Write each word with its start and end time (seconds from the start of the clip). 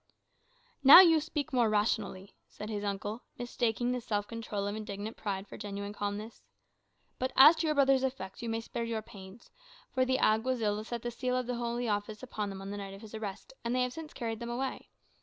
"Now 0.83 1.01
you 1.01 1.19
speak 1.19 1.53
more 1.53 1.69
rationally," 1.69 2.33
said 2.49 2.71
his 2.71 2.83
uncle, 2.83 3.21
mistaking 3.37 3.91
the 3.91 4.01
self 4.01 4.27
control 4.27 4.65
of 4.65 4.75
indignant 4.75 5.15
pride 5.15 5.47
for 5.47 5.59
genuine 5.59 5.93
calmness. 5.93 6.41
"But 7.19 7.31
as 7.35 7.57
to 7.57 7.67
your 7.67 7.75
brother's 7.75 8.01
effects, 8.01 8.41
you 8.41 8.49
may 8.49 8.61
spare 8.61 8.83
your 8.83 9.03
pains; 9.03 9.51
for 9.91 10.03
the 10.03 10.17
Alguazils 10.17 10.87
set 10.87 11.03
the 11.03 11.11
seal 11.11 11.35
of 11.35 11.45
the 11.45 11.53
Holy 11.57 11.87
Office 11.87 12.23
upon 12.23 12.49
them 12.49 12.63
on 12.63 12.71
the 12.71 12.77
night 12.77 12.95
of 12.95 13.01
his 13.01 13.13
arrest, 13.13 13.53
and 13.63 13.75
they 13.75 13.83
have 13.83 13.93
since 13.93 14.11
carried 14.11 14.39
them 14.39 14.49
away. 14.49 14.89